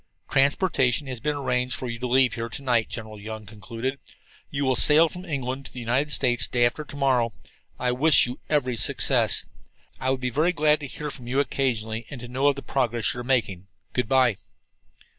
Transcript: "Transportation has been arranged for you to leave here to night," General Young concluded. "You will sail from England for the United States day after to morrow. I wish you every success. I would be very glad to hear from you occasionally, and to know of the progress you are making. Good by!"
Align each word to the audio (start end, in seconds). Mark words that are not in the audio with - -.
"Transportation 0.31 1.05
has 1.05 1.19
been 1.19 1.35
arranged 1.35 1.75
for 1.75 1.87
you 1.87 1.99
to 1.99 2.07
leave 2.07 2.33
here 2.33 2.49
to 2.49 2.63
night," 2.63 2.89
General 2.89 3.19
Young 3.19 3.45
concluded. 3.45 3.99
"You 4.49 4.65
will 4.65 4.75
sail 4.75 5.07
from 5.07 5.25
England 5.25 5.67
for 5.67 5.73
the 5.73 5.79
United 5.79 6.11
States 6.11 6.47
day 6.47 6.65
after 6.65 6.83
to 6.83 6.95
morrow. 6.95 7.29
I 7.77 7.91
wish 7.91 8.25
you 8.25 8.39
every 8.49 8.77
success. 8.77 9.45
I 9.99 10.09
would 10.09 10.19
be 10.21 10.31
very 10.31 10.53
glad 10.53 10.79
to 10.79 10.87
hear 10.87 11.11
from 11.11 11.27
you 11.27 11.39
occasionally, 11.39 12.07
and 12.09 12.19
to 12.19 12.27
know 12.27 12.47
of 12.47 12.55
the 12.55 12.63
progress 12.63 13.13
you 13.13 13.19
are 13.19 13.23
making. 13.23 13.67
Good 13.93 14.09
by!" 14.09 14.37